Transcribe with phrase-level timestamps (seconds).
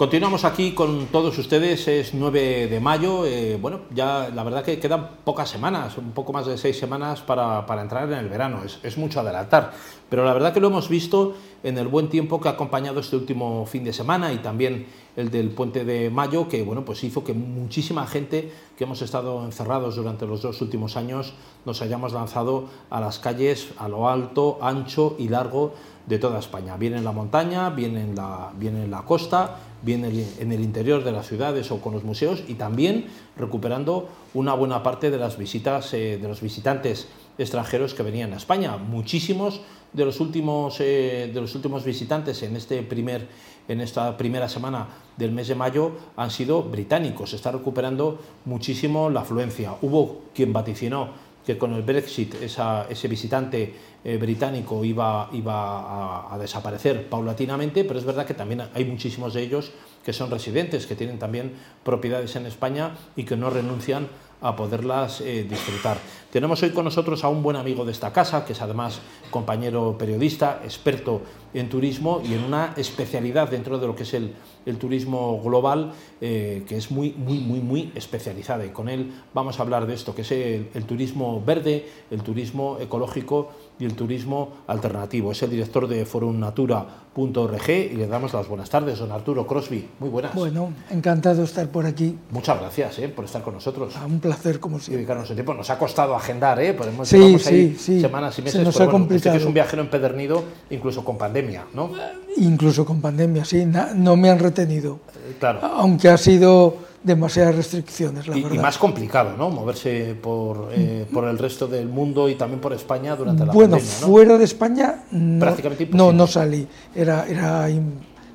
[0.00, 4.80] Continuamos aquí con todos ustedes, es 9 de mayo, eh, bueno, ya la verdad que
[4.80, 8.96] quedan pocas semanas, un poco más de seis semanas para, entrar en el verano, es,
[8.96, 9.72] mucho adelantar,
[10.08, 13.14] pero la verdad que lo hemos visto en el buen tiempo que ha acompañado este
[13.14, 14.86] último fin de semana y también
[15.16, 19.44] el del puente de mayo, que bueno, pues hizo que muchísima gente que hemos estado
[19.44, 21.34] encerrados durante los dos últimos años
[21.66, 25.74] nos hayamos lanzado a las calles a lo alto, ancho y largo
[26.06, 30.04] de toda España, bien en la montaña, bien en la, bien en la costa, bien
[30.04, 34.82] en el interior de las ciudades o con los museos y también recuperando una buena
[34.82, 38.76] parte de las visitas eh, de los visitantes extranjeros que venían a España.
[38.76, 39.60] Muchísimos
[39.92, 43.26] de los últimos, eh, de los últimos visitantes en, este primer,
[43.68, 47.30] en esta primera semana del mes de mayo han sido británicos.
[47.30, 49.74] Se está recuperando muchísimo la afluencia.
[49.82, 57.08] Hubo quien vaticinó que con el Brexit ese visitante eh, británico iba, iba a, desaparecer
[57.08, 59.72] paulatinamente, pero es verdad que también hay muchísimos de ellos
[60.04, 64.06] que son residentes, que tienen también propiedades en España y que no renuncian
[64.40, 65.98] a poderlas eh, disfrutar.
[66.30, 69.00] Tenemos hoy con nosotros a un buen amigo de esta casa, que es además
[69.32, 71.22] compañero periodista, experto
[71.54, 74.34] en turismo y en una especialidad dentro de lo que es el,
[74.78, 78.64] turismo global, eh, que es muy, muy, muy, muy especializada.
[78.64, 82.78] Y con él vamos a hablar de esto, que es el, turismo verde, el turismo
[82.80, 85.32] ecológico y el turismo alternativo.
[85.32, 89.88] Es el director de forumnatura.org y le damos las buenas tardes, don Arturo Crosby.
[89.98, 90.34] Muy buenas.
[90.34, 92.16] Bueno, encantado de estar por aquí.
[92.30, 93.94] Muchas gracias eh, por estar con nosotros.
[93.96, 94.98] Ah, un placer, como siempre.
[94.98, 95.54] Dedicarnos el tiempo.
[95.54, 96.74] Nos ha costado agendar, ¿eh?
[96.74, 98.00] Podemos, sí, sí, sí.
[98.00, 98.60] semanas y meses.
[98.60, 99.34] Se nos ha complicado.
[99.34, 101.39] que es un viajero empedernido, incluso con pandemia,
[101.74, 101.90] ¿no?
[102.36, 103.66] Incluso con pandemia, sí.
[103.94, 105.00] No me han retenido.
[105.14, 105.60] Eh, claro.
[105.62, 108.56] Aunque ha sido demasiadas restricciones, la y, verdad.
[108.56, 109.50] Y más complicado, ¿no?
[109.50, 113.76] Moverse por, eh, por el resto del mundo y también por España durante la bueno,
[113.76, 114.06] pandemia, ¿no?
[114.06, 115.56] fuera de España no,
[115.92, 116.66] no, no salí.
[116.94, 117.68] Era, era,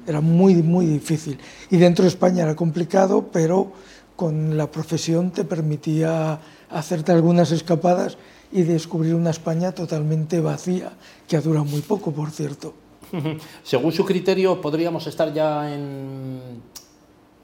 [0.08, 1.38] era muy, muy difícil.
[1.70, 3.72] Y dentro de España era complicado, pero
[4.16, 6.40] con la profesión te permitía
[6.70, 8.18] hacerte algunas escapadas
[8.52, 10.94] y descubrir una España totalmente vacía,
[11.28, 12.74] que ha durado muy poco, por cierto.
[13.64, 16.62] Según su criterio, podríamos estar ya en,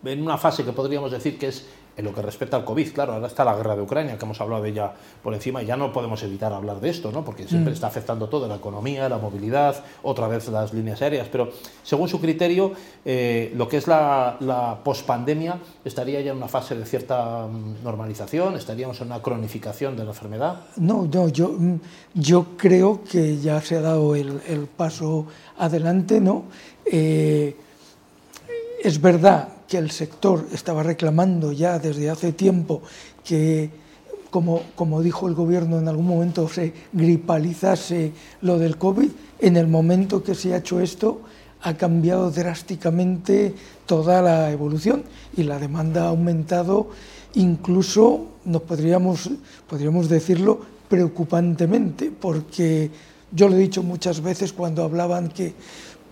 [0.03, 1.65] una fase que podríamos decir que es
[1.97, 4.39] en lo que respecta al COVID, claro, ahora está la guerra de Ucrania, que hemos
[4.39, 4.91] hablado de ella
[5.21, 7.23] por encima, y ya no podemos evitar hablar de esto, ¿no?
[7.25, 7.75] porque siempre mm.
[7.75, 11.49] está afectando todo, la economía, la movilidad, otra vez las líneas aéreas, pero
[11.83, 12.71] según su criterio,
[13.03, 17.83] eh, lo que es la, la pospandemia estaría ya en una fase de cierta mm,
[17.83, 20.61] normalización, estaríamos en una cronificación de la enfermedad.
[20.77, 21.79] No, no yo, mm,
[22.15, 25.27] yo creo que ya se ha dado el, el paso
[25.57, 26.45] adelante, ¿no?
[26.85, 27.55] Eh,
[28.83, 32.81] es verdad que el sector estaba reclamando ya desde hace tiempo
[33.23, 33.69] que,
[34.29, 38.11] como, como dijo el gobierno en algún momento, se gripalizase
[38.41, 41.21] lo del COVID, en el momento que se ha hecho esto,
[41.61, 43.55] ha cambiado drásticamente
[43.85, 45.05] toda la evolución
[45.37, 46.89] y la demanda ha aumentado,
[47.35, 49.29] incluso nos podríamos,
[49.69, 52.91] podríamos decirlo preocupantemente, porque
[53.31, 55.53] yo lo he dicho muchas veces cuando hablaban que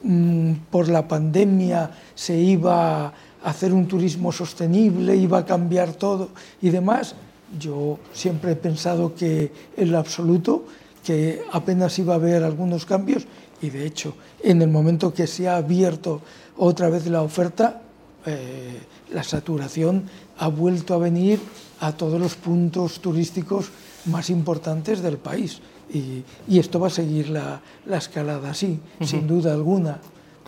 [0.03, 3.14] mm, por la pandemia se iba
[3.44, 6.30] hacer un turismo sostenible, iba a cambiar todo
[6.62, 7.16] y demás.
[7.60, 10.66] Yo siempre he pensado que en lo absoluto,
[11.04, 13.26] que apenas iba a haber algunos cambios
[13.62, 14.14] y de hecho
[14.44, 16.22] en el momento que se ha abierto
[16.58, 17.82] otra vez la oferta,
[18.26, 18.80] eh,
[19.12, 20.04] la saturación
[20.38, 21.40] ha vuelto a venir
[21.80, 23.70] a todos los puntos turísticos
[24.06, 25.62] más importantes del país.
[25.92, 26.24] Y,
[26.60, 27.62] esto va a seguir la,
[27.92, 30.00] escalada así, sin duda alguna.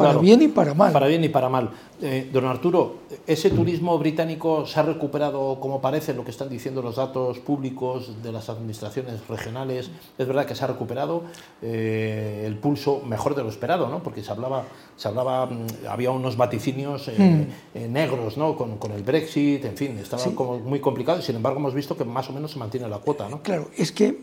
[0.02, 0.92] Para bien y para mal.
[0.92, 1.70] Para bien y para mal.
[2.02, 2.96] Eh, don Arturo,
[3.28, 8.24] ¿ese turismo británico se ha recuperado como parece lo que están diciendo los datos públicos
[8.24, 9.92] de las administraciones regionales?
[10.18, 11.24] Es verdad que se ha recuperado
[11.62, 14.02] eh, el pulso mejor de lo esperado, ¿no?
[14.02, 14.64] Porque se hablaba,
[14.96, 17.92] se hablaba mm, había unos vaticinios eh, hmm.
[17.92, 18.56] negros, ¿no?
[18.56, 21.96] Con, con, el Brexit, en fin, estaba como muy complicado y sin embargo hemos visto
[21.96, 23.42] que más o menos se mantiene la cuota, ¿no?
[23.44, 24.20] Claro, es que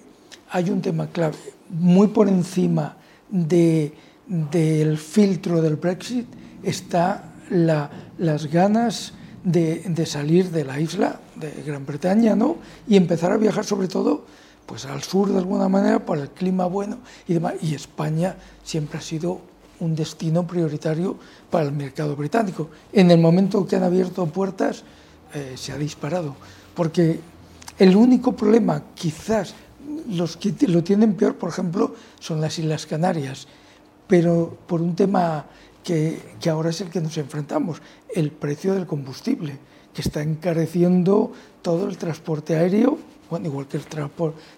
[0.51, 1.37] hay un tema clave,
[1.71, 2.97] muy por encima
[3.29, 3.93] de
[4.29, 6.27] del filtro del Brexit
[6.63, 12.57] está las ganas de, salir de la isla de Gran Bretaña ¿no?
[12.87, 14.27] y empezar a viajar sobre todo
[14.67, 17.55] pues al sur de alguna manera por el clima bueno y demás.
[17.63, 19.41] Y España siempre ha sido
[19.81, 21.17] un destino prioritario
[21.51, 22.69] para el mercado británico.
[22.93, 24.85] En el momento que han abierto puertas
[25.33, 26.37] eh, se ha disparado,
[26.75, 27.19] porque
[27.79, 29.55] el único problema, quizás
[30.11, 33.47] los que lo tienen peor, por ejemplo, son las Islas Canarias
[34.09, 35.47] pero por un tema
[35.85, 36.21] que,
[36.51, 37.81] ahora es el que nos enfrentamos,
[38.13, 39.59] el precio del combustible,
[39.95, 41.33] que está encareciendo
[41.63, 42.99] todo el transporte aéreo,
[43.31, 43.85] bueno, igual que el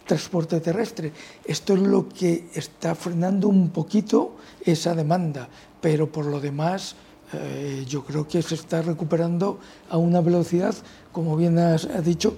[0.07, 1.13] transporte terrestre.
[1.45, 5.49] Esto es lo que está frenando un poquito esa demanda,
[5.81, 6.95] pero por lo demás
[7.33, 9.59] eh, yo creo que se está recuperando
[9.89, 10.75] a una velocidad,
[11.13, 12.37] como bien has, dicho,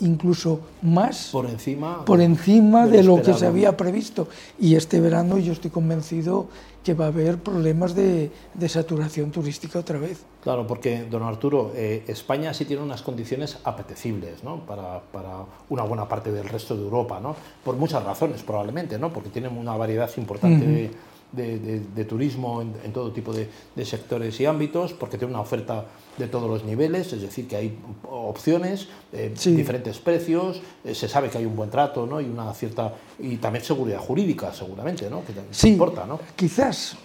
[0.00, 4.28] incluso más por encima, por encima de, lo que se había previsto.
[4.58, 6.48] Y este verano yo estoy convencido
[6.82, 8.30] que va a haber problemas de,
[8.66, 10.24] saturación turística otra vez.
[10.42, 14.66] Claro, porque, don Arturo, eh, España sí tiene unas condiciones apetecibles ¿no?
[14.66, 17.36] para, para, una buena parte del resto de Europa, ¿no?
[17.64, 19.12] por muchas razones probablemente, ¿no?
[19.12, 20.90] porque tienen una variedad importante de
[21.32, 23.48] de, turismo en, todo tipo de,
[23.84, 25.86] sectores y ámbitos, porque tiene una oferta
[26.18, 27.78] de todos los niveles, es decir, que hay
[28.10, 32.20] opciones, eh, diferentes precios, eh, se sabe que hay un buen trato ¿no?
[32.20, 35.24] y una cierta y también seguridad jurídica, seguramente, ¿no?
[35.24, 36.04] que sí, importa.
[36.04, 36.20] ¿no?
[36.36, 36.96] Quizás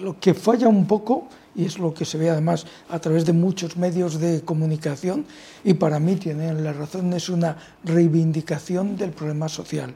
[0.00, 3.32] lo que falla un poco, y es lo que se ve además a través de
[3.32, 5.26] muchos medios de comunicación,
[5.64, 9.92] y para mí tienen la razón, es una reivindicación del problema social.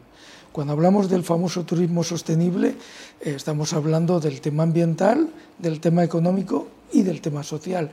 [0.53, 2.77] Cuando hablamos del famoso turismo sostenible,
[3.23, 7.91] eh, estamos hablando del tema ambiental, del tema económico y del tema social.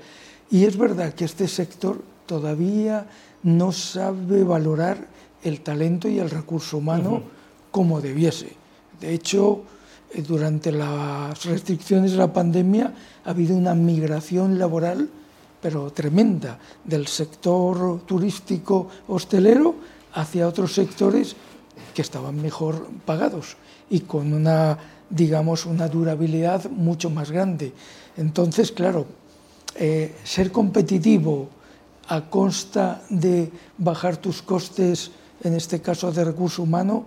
[0.52, 3.08] Y es verdad que este sector todavía
[3.44, 5.08] no sabe valorar
[5.42, 7.24] el talento y el recurso humano
[7.72, 8.52] como debiese.
[9.00, 9.64] De hecho,
[10.12, 15.10] eh, durante las restricciones de la pandemia ha habido una migración laboral,
[15.62, 19.76] pero tremenda, del sector turístico hostelero
[20.12, 21.38] hacia otros sectores
[21.94, 23.58] que estaban mejor pagados
[23.90, 24.78] y con una,
[25.10, 27.74] digamos, una durabilidad mucho más grande.
[28.18, 29.06] Entonces, claro,
[29.76, 31.50] eh, ser competitivo
[32.08, 35.12] a costa de bajar tus costes,
[35.44, 37.06] en este caso de recurso humano,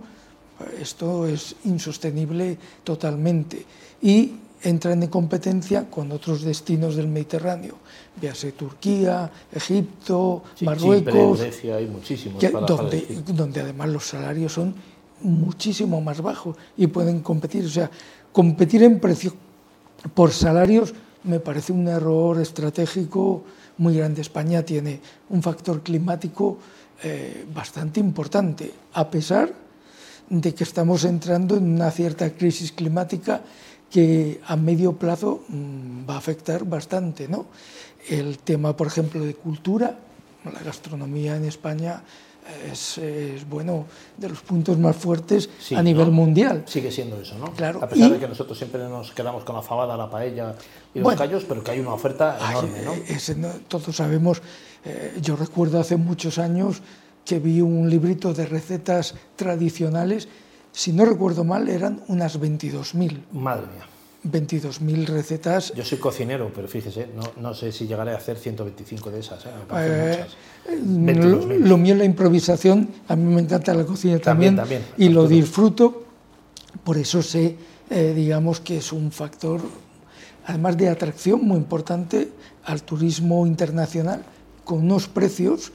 [0.79, 3.65] esto es insostenible totalmente.
[4.01, 4.33] Y
[4.63, 7.75] entran en competencia con otros destinos del Mediterráneo,
[8.19, 14.73] véase Turquía, Egipto, Marruecos, hay muchísimos donde, donde además los salarios son
[15.21, 17.65] muchísimo más bajos y pueden competir.
[17.65, 17.89] O sea,
[18.31, 19.33] competir en precio
[20.13, 20.93] por salarios
[21.23, 23.43] me parece un error estratégico
[23.77, 24.21] muy grande.
[24.21, 24.99] España tiene
[25.29, 26.57] un factor climático
[27.03, 29.53] eh, bastante importante, a pesar
[30.29, 33.41] de que estamos entrando en una cierta crisis climática
[33.93, 37.27] que a medio plazo mm, va a afectar bastante.
[37.27, 37.45] ¿no?
[38.09, 39.95] El tema, por ejemplo, de cultura,
[40.43, 42.01] la gastronomía en España
[42.71, 42.99] es,
[43.49, 43.85] bueno
[44.17, 46.63] de los puntos más fuertes a nivel mundial.
[46.65, 47.53] Sigue siendo eso, ¿no?
[47.53, 47.83] Claro.
[47.83, 50.55] A pesar de que nosotros siempre nos quedamos con la fabada, la paella
[50.93, 53.49] y los callos, pero que hay una oferta enorme, ¿no?
[53.67, 54.41] todos sabemos,
[54.83, 56.81] eh, yo recuerdo hace muchos años
[57.23, 60.27] que vi un librito de recetas tradicionales
[60.73, 63.21] si no recuerdo mal, eran unas 22.000.
[63.31, 63.87] Madre mía.
[64.25, 65.73] 22.000 recetas.
[65.75, 69.45] Yo soy cocinero, pero fíjese, no, no, sé si llegaré a hacer 125 de esas.
[69.45, 69.49] ¿eh?
[70.69, 74.59] Eh, lo, lo, mío es la improvisación, a mí me encanta la cocina también,
[74.97, 76.03] y lo disfruto,
[76.83, 77.57] por eso sé,
[77.89, 79.61] eh, digamos, que es un factor,
[80.45, 82.29] además de atracción muy importante
[82.63, 84.23] al turismo internacional,
[84.63, 85.73] con unos precios,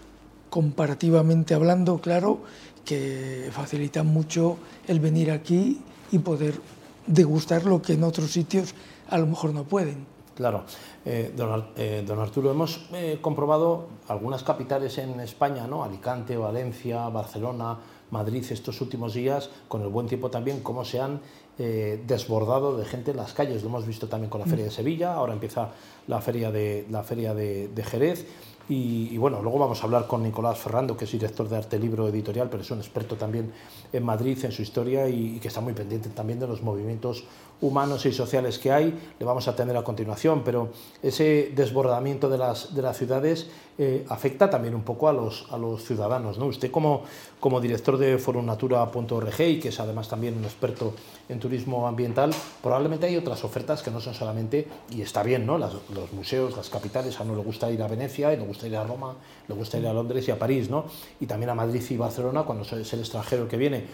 [0.50, 2.40] comparativamente hablando, claro,
[2.84, 4.56] que facilitan mucho
[4.86, 5.80] el venir aquí
[6.10, 6.60] y poder
[7.06, 8.74] degustar lo que en otros sitios
[9.08, 10.06] a lo mejor no pueden.
[10.34, 10.62] Claro,
[11.04, 11.34] eh,
[11.76, 15.82] eh, don, Arturo, hemos eh, comprobado algunas capitales en España, ¿no?
[15.82, 17.76] Alicante, Valencia, Barcelona,
[18.12, 21.20] Madrid, estos últimos días, con el buen tiempo también, cómo se han
[21.58, 23.62] desbordado de gente en las calles.
[23.64, 25.70] Lo hemos visto también con la Feria de Sevilla, ahora empieza
[26.06, 28.24] la Feria de, la feria de Jerez
[28.70, 32.06] y, bueno, luego vamos a hablar con Nicolás Ferrando, que es director de Arte Libro
[32.06, 33.50] Editorial, pero es un experto también
[33.92, 37.24] en Madrid, en su historia y, que está muy pendiente también de los movimientos
[37.60, 39.12] humanos y sociales que hay.
[39.18, 40.70] Le vamos a tener a continuación, pero
[41.02, 43.48] ese desbordamiento de las, de las ciudades
[43.80, 46.38] eh, afecta también un poco a los, a los ciudadanos.
[46.38, 46.46] ¿no?
[46.46, 47.04] Usted como,
[47.38, 50.94] como director de forumnatura.org y que es además también un experto
[51.28, 52.30] en turismo ambiental,
[52.62, 55.58] probablemente hay otras ofertas que no son solamente, y está bien, ¿no?
[55.58, 58.76] los museos, las capitales, a uno le gusta ir a Venecia, y le gusta ir
[58.76, 59.14] a Roma,
[59.46, 60.86] le gusta ir a Londres y a París, ¿no?
[61.20, 63.84] y también a Madrid y Barcelona cuando es el extranjero que viene.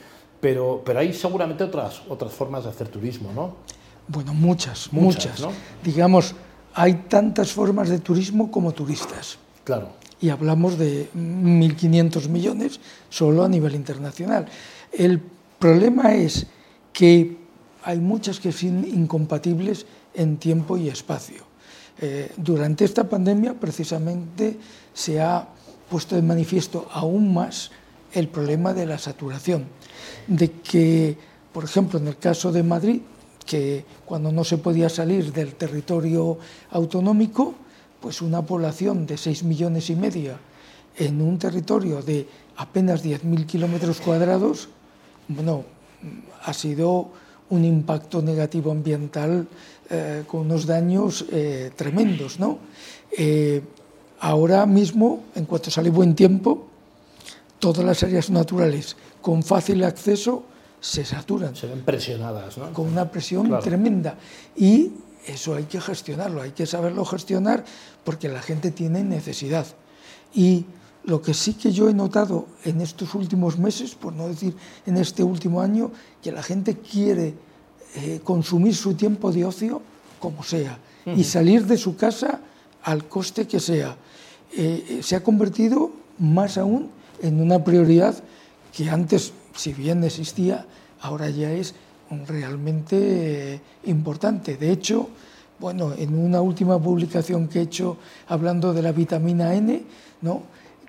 [0.44, 3.56] Pero, pero hay seguramente otras, otras formas de hacer turismo, ¿no?
[4.08, 5.40] Bueno, muchas, muchas.
[5.40, 5.50] ¿no?
[5.82, 6.34] Digamos,
[6.74, 9.38] hay tantas formas de turismo como turistas.
[9.64, 9.88] Claro.
[10.20, 14.44] Y hablamos de 1.500 millones solo a nivel internacional.
[14.92, 15.18] El
[15.58, 16.46] problema es
[16.92, 17.38] que
[17.82, 21.42] hay muchas que son incompatibles en tiempo y espacio.
[22.02, 24.58] Eh, durante esta pandemia, precisamente,
[24.92, 25.48] se ha
[25.88, 27.70] puesto de manifiesto aún más
[28.14, 29.66] el problema de la saturación,
[30.26, 31.16] de que,
[31.52, 33.02] por ejemplo, en el caso de Madrid,
[33.44, 36.38] que cuando no se podía salir del territorio
[36.70, 37.54] autonómico,
[38.00, 40.34] pues una población de 6 millones y medio
[40.96, 44.68] en un territorio de apenas 10.000 kilómetros cuadrados,
[45.28, 45.64] bueno,
[46.44, 47.08] ha sido
[47.50, 49.46] un impacto negativo ambiental
[49.90, 52.38] eh, con unos daños eh, tremendos.
[52.38, 52.58] ¿no?
[53.16, 53.62] Eh,
[54.20, 56.66] ahora mismo, en cuanto sale buen tiempo,
[57.72, 60.44] todas las áreas naturales con fácil acceso
[60.80, 61.56] se saturan.
[61.56, 62.70] Se ven presionadas, ¿no?
[62.74, 64.18] Con una presión tremenda.
[64.54, 64.92] Y
[65.26, 67.64] eso hay que gestionarlo, hay que saberlo gestionar
[68.04, 69.66] porque la gente tiene necesidad.
[70.34, 70.66] Y
[71.04, 74.54] lo que sí que yo he notado en estos últimos meses, por no decir
[74.84, 75.90] en este último año,
[76.22, 77.34] que la gente quiere
[77.94, 79.80] eh, consumir su tiempo de ocio
[80.18, 82.40] como sea y salir de su casa
[82.82, 83.96] al coste que sea.
[84.52, 86.90] Eh, eh, se ha convertido más aún
[87.22, 88.14] en una prioridad
[88.76, 90.66] que antes, si bien existía,
[91.00, 91.74] ahora ya es
[92.26, 94.56] realmente importante.
[94.56, 95.08] De hecho,
[95.58, 97.96] bueno, en una última publicación que he hecho
[98.28, 99.82] hablando de la vitamina N,
[100.22, 100.42] ¿no?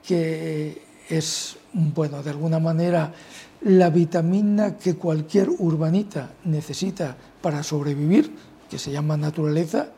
[0.05, 3.13] que es, bueno, de alguna manera
[3.61, 8.31] la vitamina que cualquier urbanita necesita para sobrevivir,
[8.69, 9.89] que se llama naturaleza,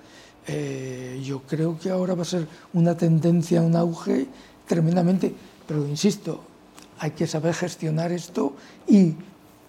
[0.48, 4.28] eh, yo creo que ahora va a ser una tendencia, un auge
[4.66, 5.34] tremendamente,
[5.68, 6.42] pero insisto,
[7.00, 8.54] hay que saber gestionar esto
[8.88, 9.14] y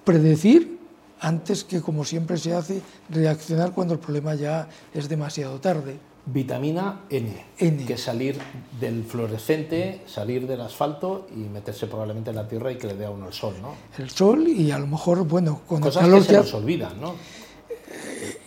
[0.04, 0.78] predecir
[1.20, 5.98] antes que, como siempre se hace, reaccionar cuando el problema ya es demasiado tarde
[6.32, 8.38] vitamina N, N, que salir
[8.80, 13.06] del fluorescente, salir del asfalto y meterse probablemente en la tierra y que le dé
[13.06, 13.74] a uno el sol, ¿no?
[13.96, 17.00] El sol y a lo mejor, bueno, con Cosas el calor que se nos olvidan,
[17.00, 17.14] ¿no?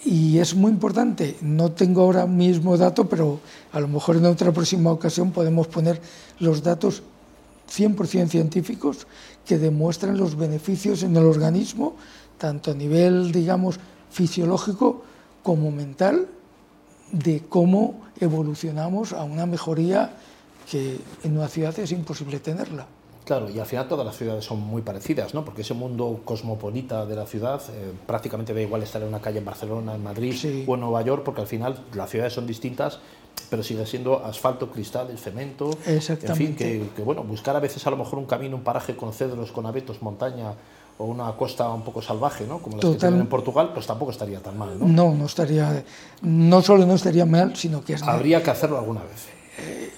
[0.05, 3.39] Y es muy importante, no tengo ahora mismo dato, pero
[3.71, 6.01] a lo mejor en otra próxima ocasión podemos poner
[6.39, 7.03] los datos
[7.71, 9.07] 100% científicos
[9.45, 11.95] que demuestran los beneficios en el organismo,
[12.37, 15.03] tanto a nivel, digamos, fisiológico
[15.43, 16.27] como mental,
[17.11, 20.13] de cómo evolucionamos a una mejoría
[20.69, 22.87] que en una ciudad es imposible tenerla.
[23.25, 25.45] Claro, y al final todas las ciudades son muy parecidas, ¿no?
[25.45, 29.37] Porque ese mundo cosmopolita de la ciudad eh, prácticamente da igual estar en una calle
[29.37, 32.99] en Barcelona, en Madrid o en Nueva York, porque al final las ciudades son distintas,
[33.49, 35.69] pero sigue siendo asfalto, cristal, cemento.
[35.85, 36.31] Exactamente.
[36.31, 38.95] En fin, que, que, bueno, buscar a veces a lo mejor un camino, un paraje
[38.95, 40.55] con cedros, con abetos, montaña
[40.97, 42.59] o una costa un poco salvaje, ¿no?
[42.59, 44.77] como las que tienen en Portugal, pues tampoco estaría tan mal.
[44.77, 44.87] ¿no?
[44.87, 45.83] no, no estaría,
[46.21, 48.03] no solo no estaría mal, sino que es...
[48.03, 49.27] Habría que hacerlo alguna vez.
[49.59, 49.91] Eh,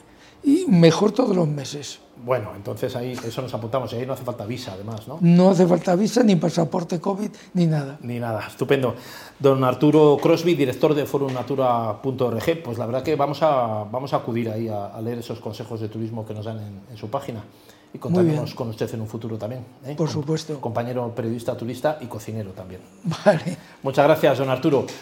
[0.43, 1.99] y mejor todos los meses.
[2.23, 5.17] Bueno, entonces ahí eso nos apuntamos y ahí no hace falta visa además, ¿no?
[5.21, 7.97] No hace falta visa, ni pasaporte COVID, ni nada.
[8.01, 8.95] Ni nada, estupendo.
[9.39, 14.49] Don Arturo Crosby, director de forumnatura.org, pues la verdad que vamos a, vamos a acudir
[14.49, 17.43] ahí a, leer esos consejos de turismo que nos dan en su página
[17.93, 19.63] y contaremos con usted en un futuro también.
[19.85, 19.93] ¿eh?
[19.95, 20.59] Por supuesto.
[20.59, 22.81] Compañero periodista, turista y cocinero también.
[23.25, 23.57] Vale.
[23.83, 24.85] Muchas gracias, don Arturo.